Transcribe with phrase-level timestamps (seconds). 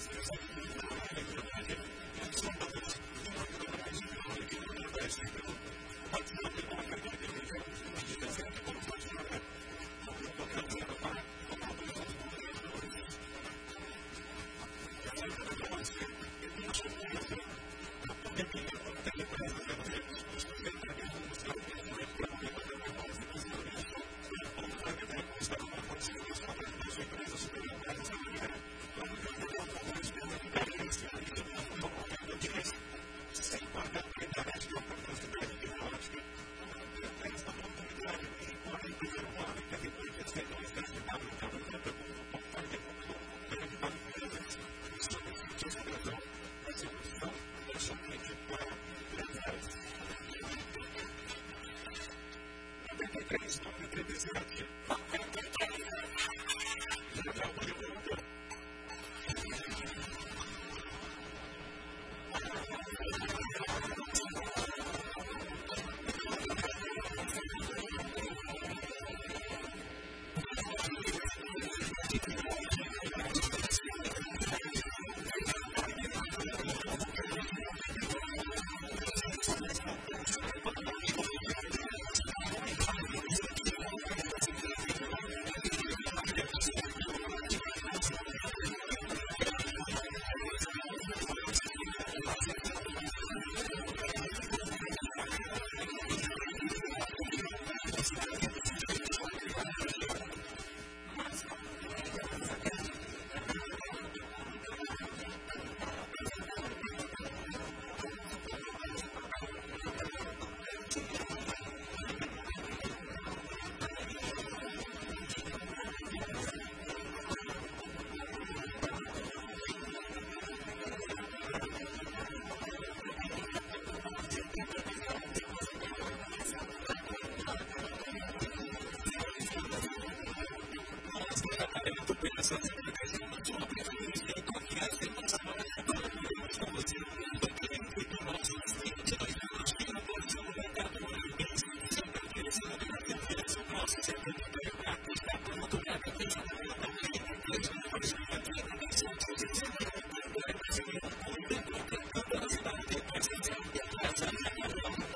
[0.00, 0.32] Gracias.
[53.52, 55.21] is not a good decision.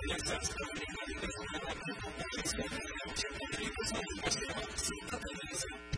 [0.08, 0.30] Thank
[5.92, 5.95] you.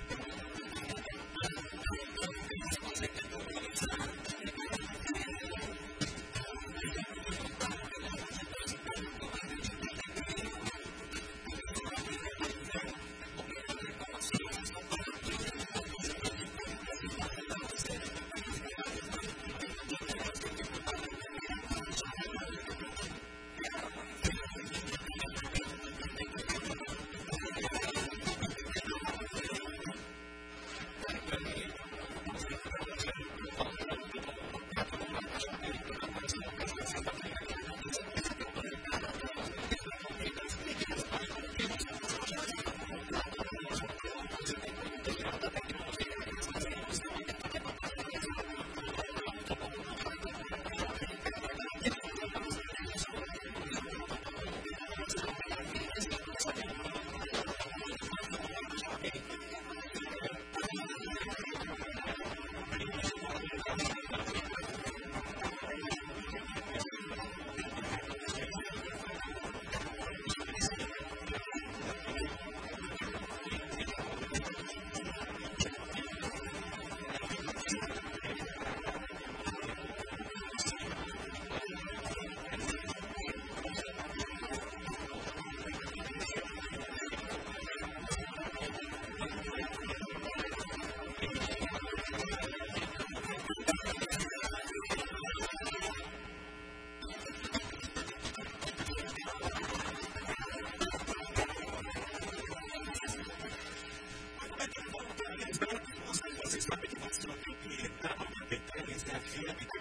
[108.99, 109.78] is that fear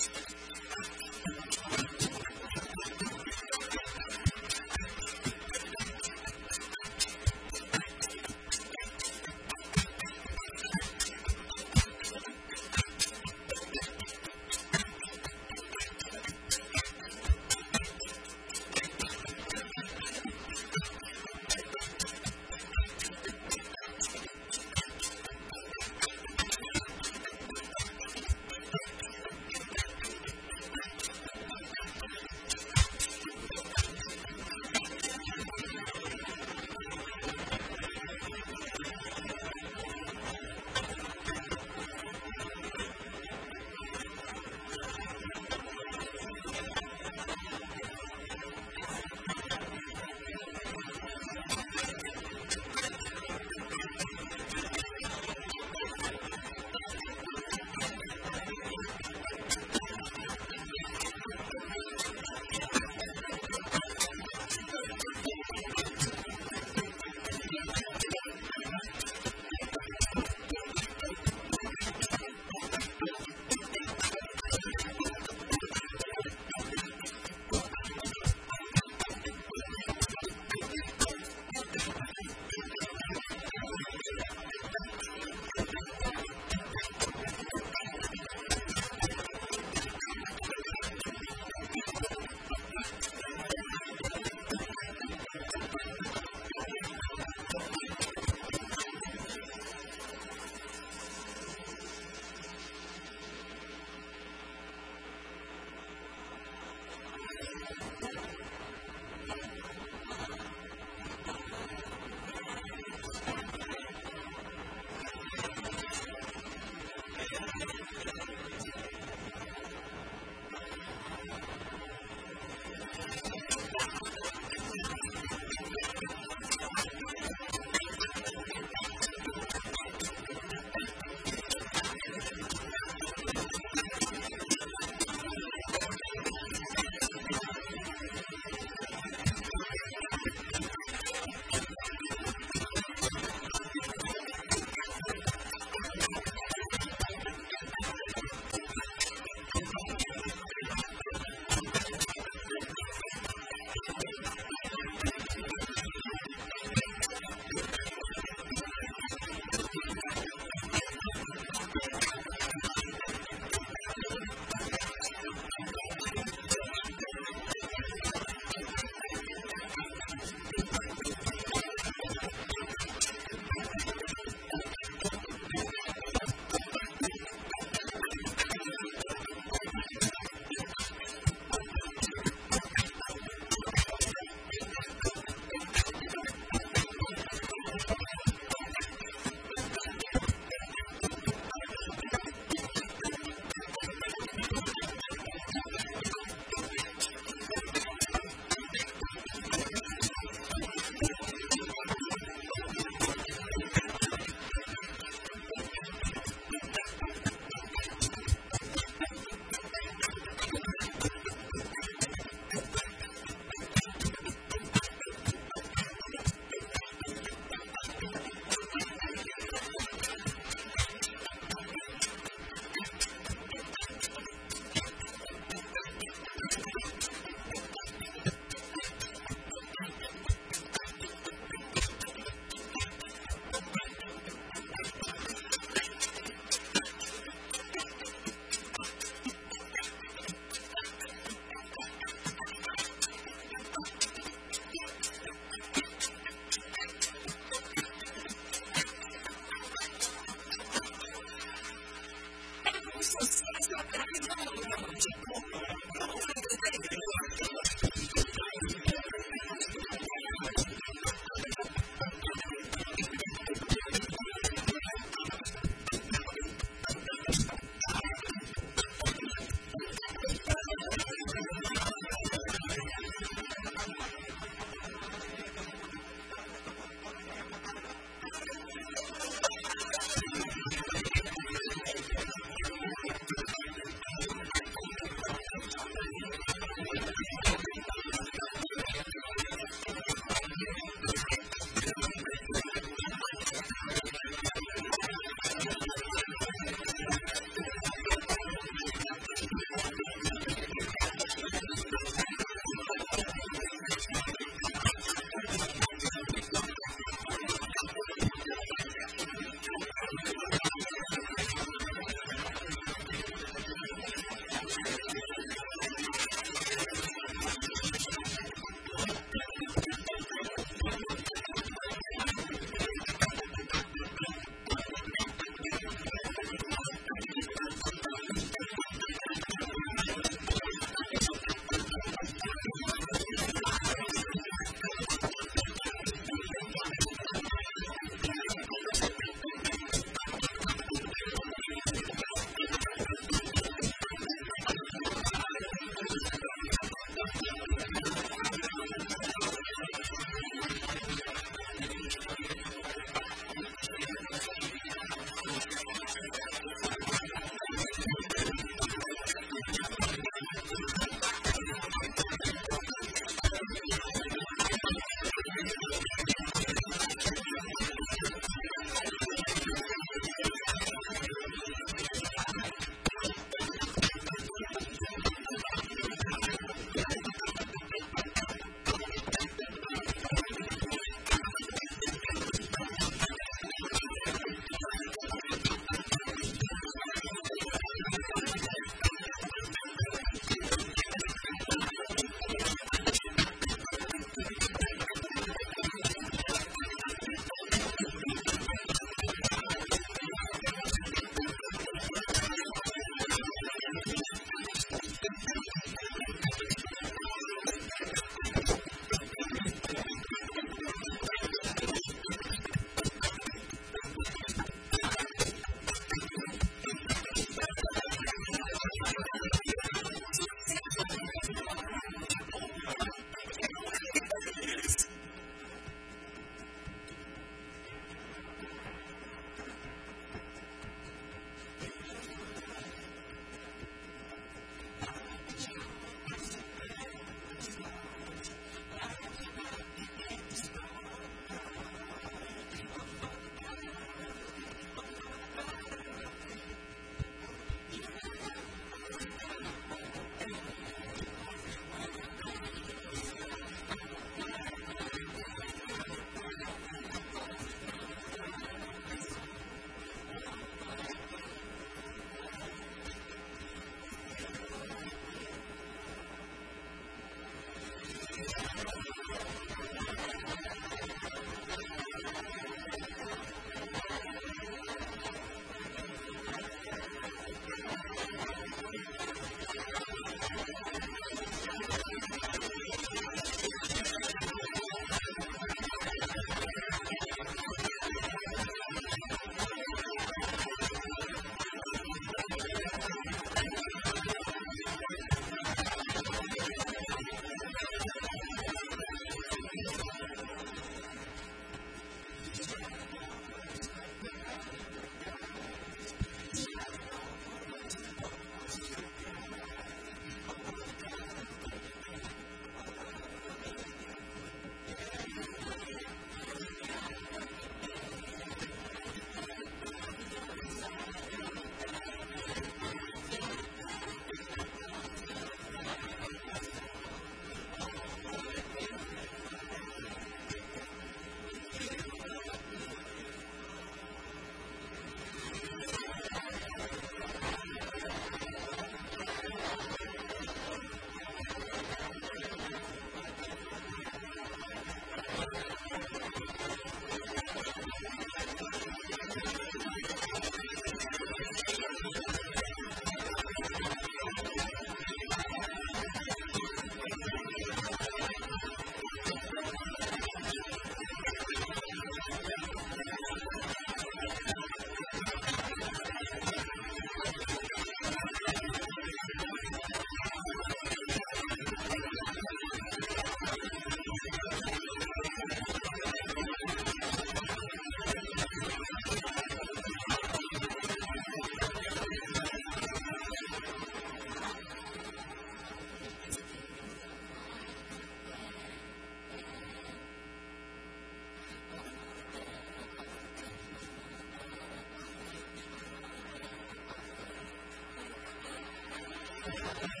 [599.51, 600.00] はい。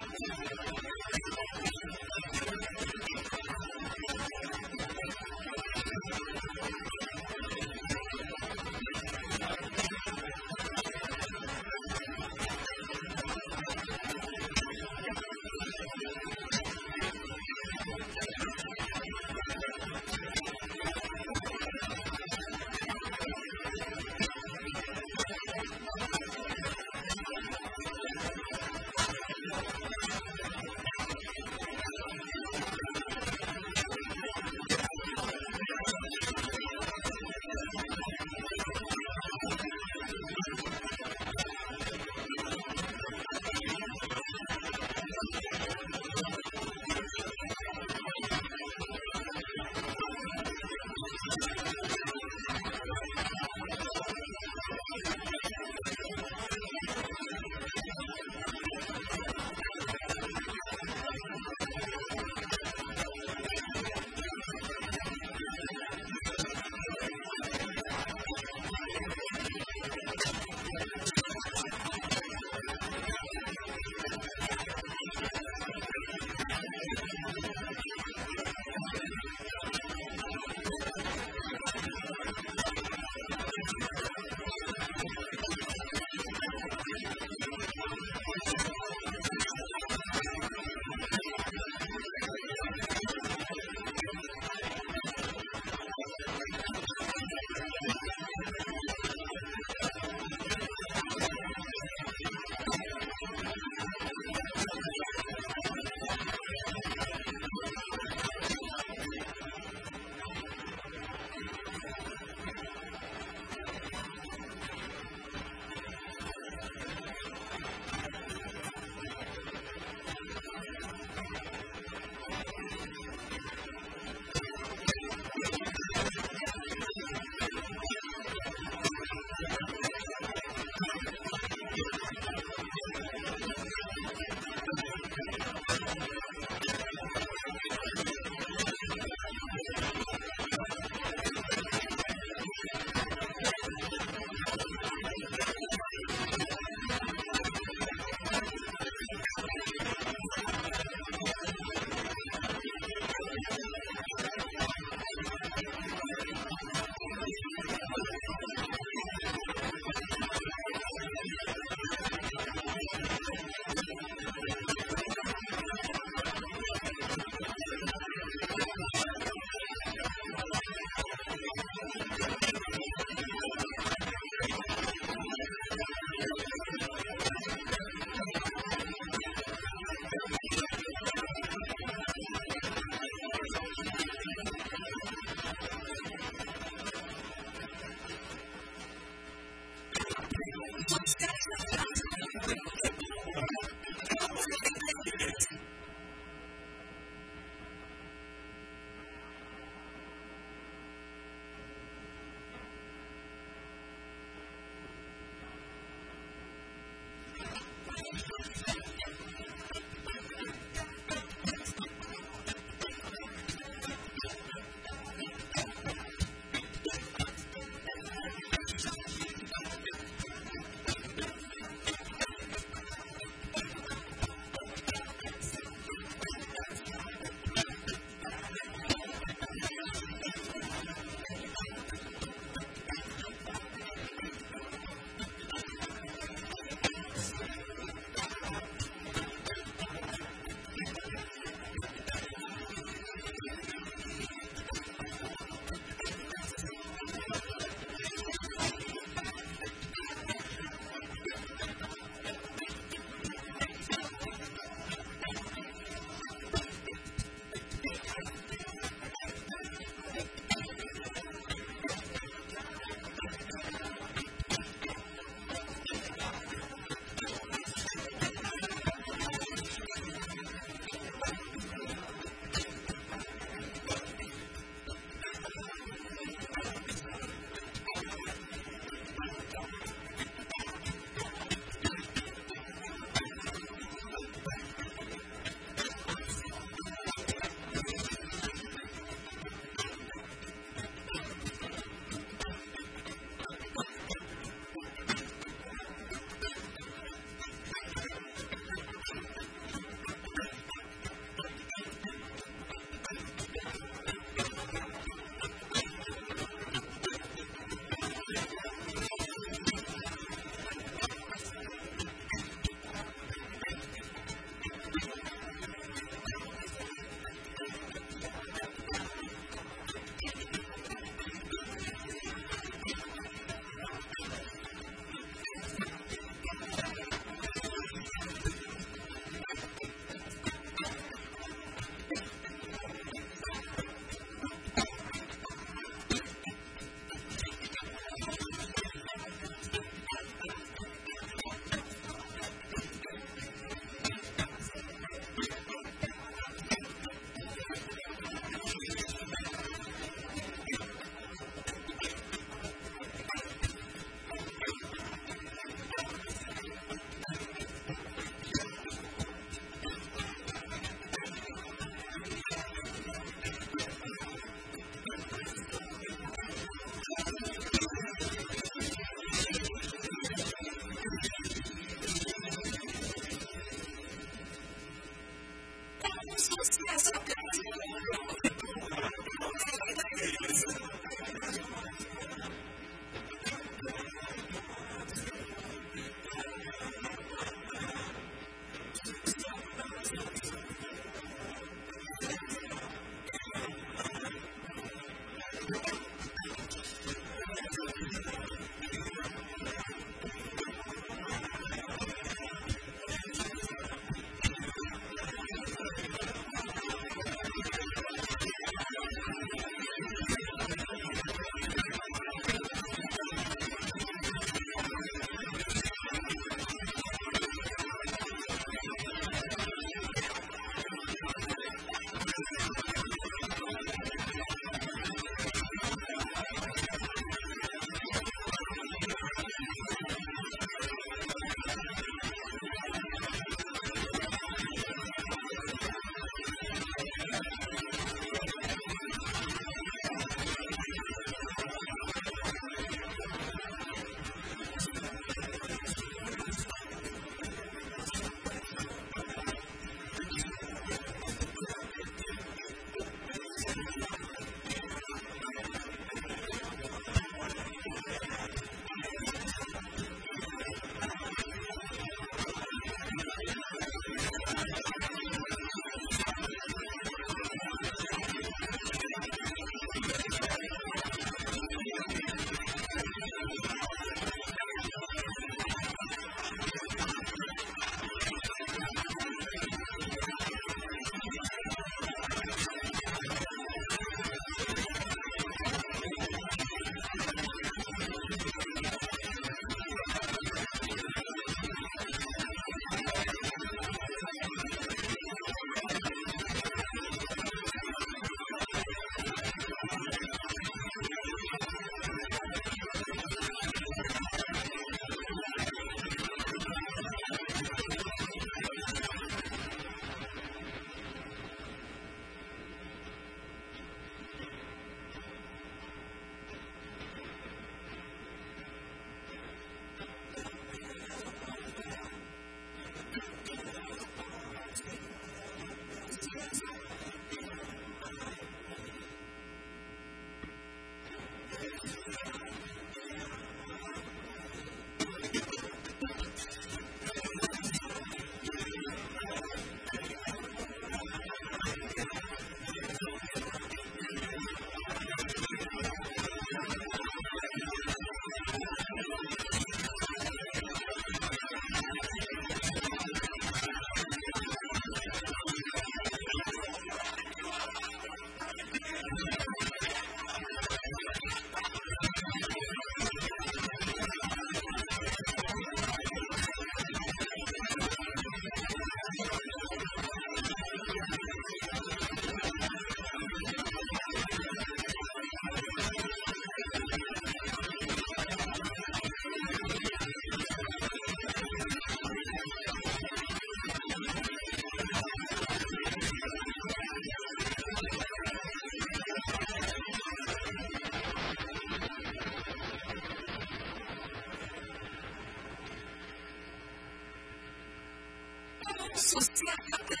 [599.11, 600.00] social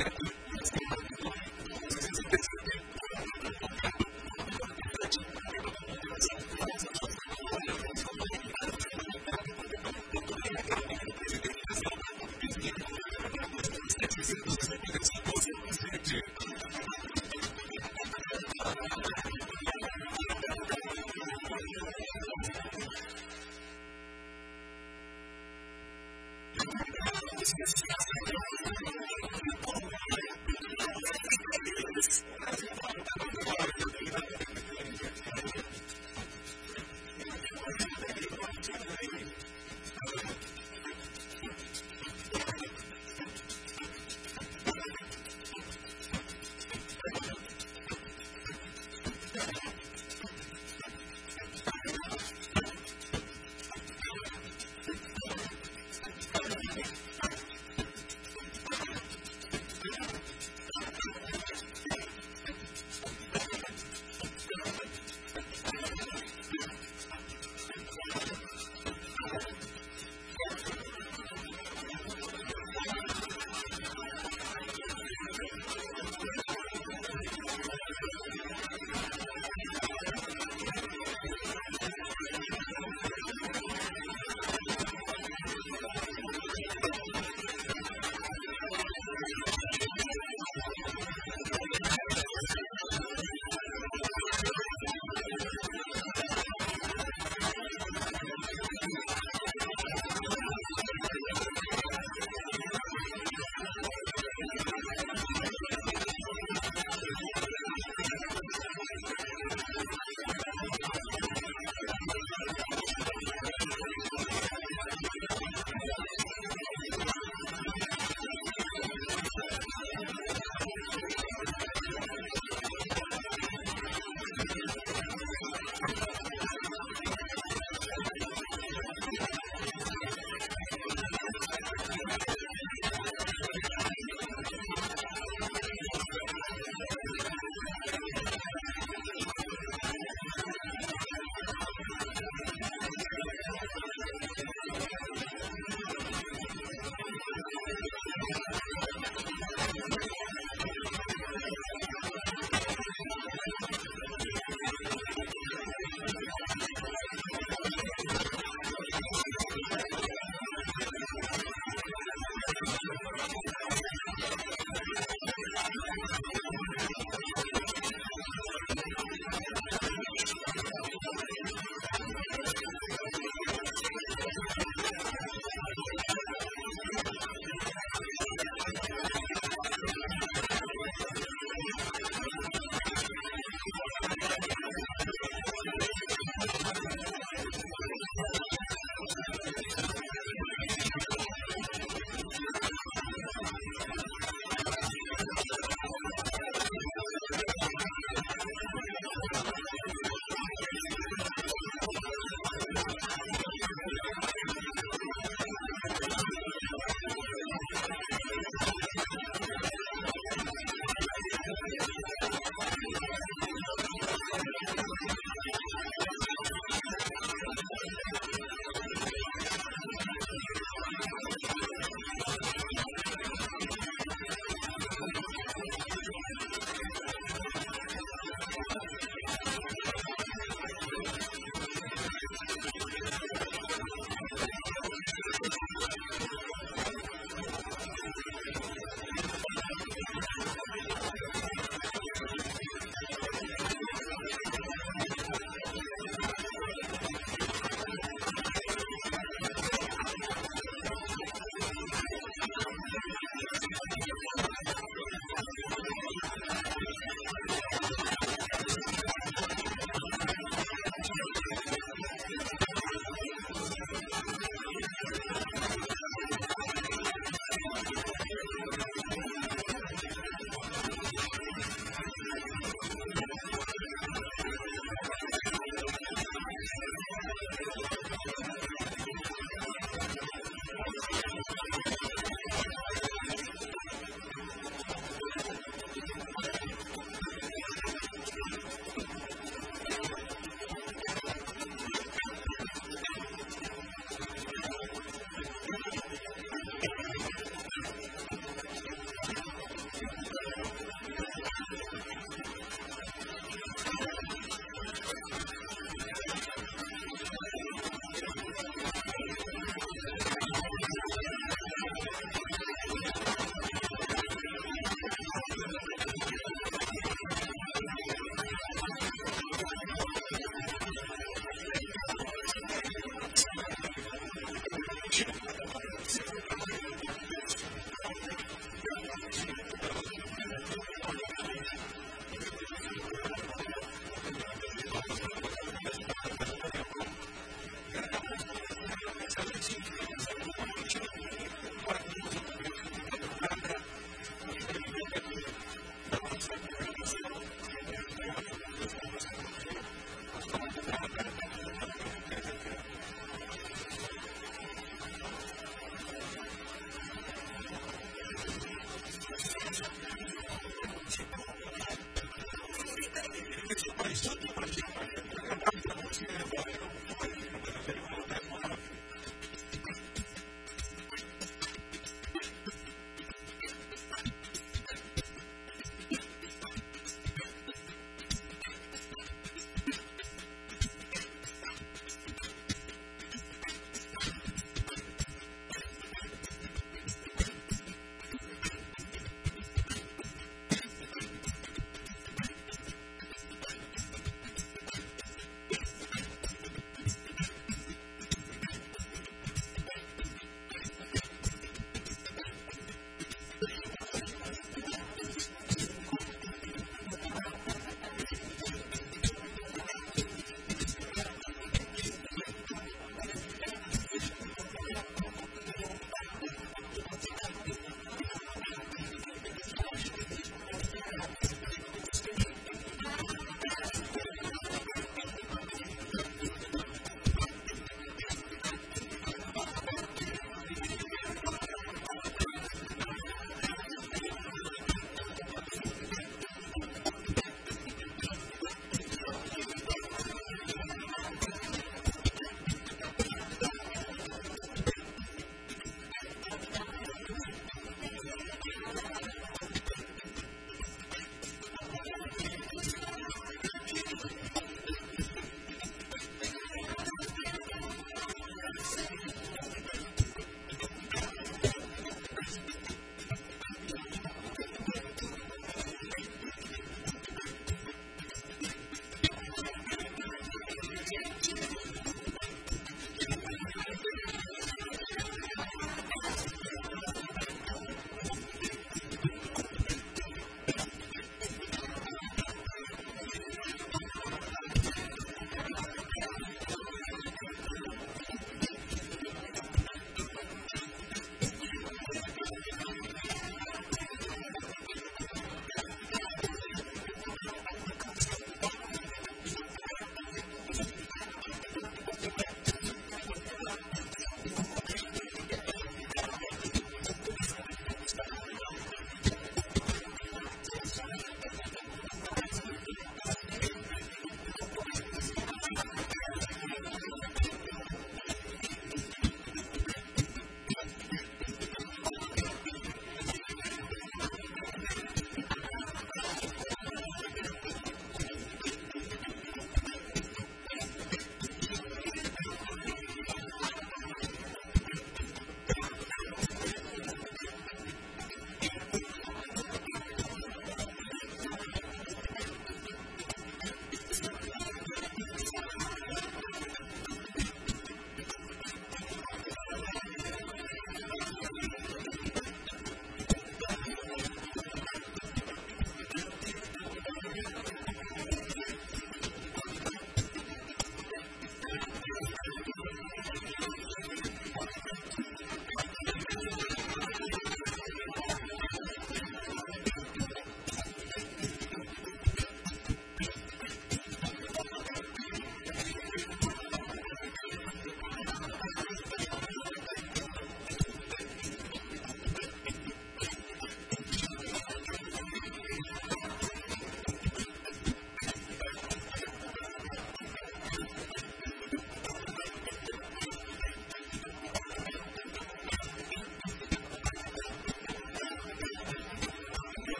[0.00, 0.14] Thank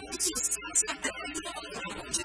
[0.00, 2.21] just